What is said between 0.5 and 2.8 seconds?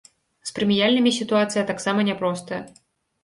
прэміяльнымі сітуацыя таксама няпростая.